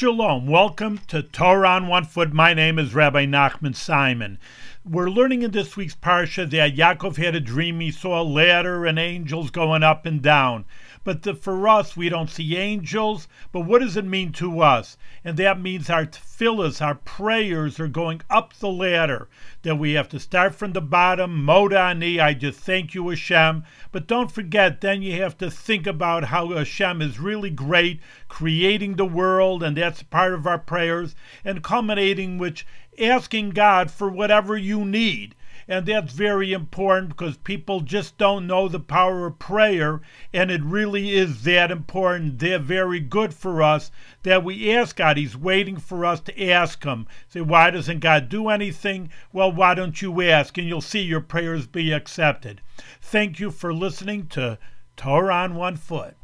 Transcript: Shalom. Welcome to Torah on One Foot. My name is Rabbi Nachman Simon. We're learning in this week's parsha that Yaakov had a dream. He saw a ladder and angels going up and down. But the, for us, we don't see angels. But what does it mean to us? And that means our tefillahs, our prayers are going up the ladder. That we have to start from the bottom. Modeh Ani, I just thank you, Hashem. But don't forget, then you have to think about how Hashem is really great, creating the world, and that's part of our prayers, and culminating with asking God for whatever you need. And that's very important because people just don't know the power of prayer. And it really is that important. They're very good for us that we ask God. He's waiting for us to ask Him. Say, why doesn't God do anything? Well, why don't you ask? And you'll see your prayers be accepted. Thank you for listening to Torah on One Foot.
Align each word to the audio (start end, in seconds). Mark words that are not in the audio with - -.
Shalom. 0.00 0.46
Welcome 0.46 0.98
to 1.08 1.24
Torah 1.24 1.70
on 1.70 1.88
One 1.88 2.04
Foot. 2.04 2.32
My 2.32 2.54
name 2.54 2.78
is 2.78 2.94
Rabbi 2.94 3.26
Nachman 3.26 3.74
Simon. 3.74 4.38
We're 4.88 5.10
learning 5.10 5.42
in 5.42 5.50
this 5.50 5.76
week's 5.76 5.96
parsha 5.96 6.48
that 6.48 6.76
Yaakov 6.76 7.16
had 7.16 7.34
a 7.34 7.40
dream. 7.40 7.80
He 7.80 7.90
saw 7.90 8.22
a 8.22 8.22
ladder 8.22 8.86
and 8.86 8.96
angels 8.96 9.50
going 9.50 9.82
up 9.82 10.06
and 10.06 10.22
down. 10.22 10.66
But 11.08 11.22
the, 11.22 11.34
for 11.34 11.66
us, 11.66 11.96
we 11.96 12.10
don't 12.10 12.28
see 12.28 12.54
angels. 12.54 13.28
But 13.50 13.60
what 13.60 13.78
does 13.78 13.96
it 13.96 14.04
mean 14.04 14.30
to 14.32 14.60
us? 14.60 14.98
And 15.24 15.38
that 15.38 15.58
means 15.58 15.88
our 15.88 16.04
tefillahs, 16.04 16.82
our 16.82 16.96
prayers 16.96 17.80
are 17.80 17.88
going 17.88 18.20
up 18.28 18.52
the 18.52 18.68
ladder. 18.68 19.26
That 19.62 19.76
we 19.76 19.94
have 19.94 20.10
to 20.10 20.20
start 20.20 20.54
from 20.54 20.74
the 20.74 20.82
bottom. 20.82 21.46
Modeh 21.46 21.80
Ani, 21.80 22.20
I 22.20 22.34
just 22.34 22.60
thank 22.60 22.92
you, 22.92 23.08
Hashem. 23.08 23.64
But 23.90 24.06
don't 24.06 24.30
forget, 24.30 24.82
then 24.82 25.00
you 25.00 25.14
have 25.22 25.38
to 25.38 25.50
think 25.50 25.86
about 25.86 26.24
how 26.24 26.50
Hashem 26.50 27.00
is 27.00 27.18
really 27.18 27.48
great, 27.48 28.00
creating 28.28 28.96
the 28.96 29.06
world, 29.06 29.62
and 29.62 29.78
that's 29.78 30.02
part 30.02 30.34
of 30.34 30.46
our 30.46 30.58
prayers, 30.58 31.14
and 31.42 31.64
culminating 31.64 32.36
with 32.36 32.64
asking 33.00 33.52
God 33.52 33.90
for 33.90 34.10
whatever 34.10 34.58
you 34.58 34.84
need. 34.84 35.34
And 35.70 35.84
that's 35.84 36.14
very 36.14 36.54
important 36.54 37.10
because 37.10 37.36
people 37.36 37.80
just 37.80 38.16
don't 38.16 38.46
know 38.46 38.68
the 38.68 38.80
power 38.80 39.26
of 39.26 39.38
prayer. 39.38 40.00
And 40.32 40.50
it 40.50 40.62
really 40.64 41.14
is 41.14 41.42
that 41.42 41.70
important. 41.70 42.38
They're 42.38 42.58
very 42.58 43.00
good 43.00 43.34
for 43.34 43.62
us 43.62 43.90
that 44.22 44.42
we 44.42 44.74
ask 44.74 44.96
God. 44.96 45.18
He's 45.18 45.36
waiting 45.36 45.76
for 45.76 46.06
us 46.06 46.20
to 46.20 46.50
ask 46.50 46.82
Him. 46.84 47.06
Say, 47.28 47.42
why 47.42 47.70
doesn't 47.70 48.00
God 48.00 48.30
do 48.30 48.48
anything? 48.48 49.10
Well, 49.30 49.52
why 49.52 49.74
don't 49.74 50.00
you 50.00 50.22
ask? 50.22 50.56
And 50.56 50.66
you'll 50.66 50.80
see 50.80 51.02
your 51.02 51.20
prayers 51.20 51.66
be 51.66 51.92
accepted. 51.92 52.62
Thank 53.02 53.38
you 53.38 53.50
for 53.50 53.74
listening 53.74 54.28
to 54.28 54.58
Torah 54.96 55.34
on 55.34 55.54
One 55.54 55.76
Foot. 55.76 56.16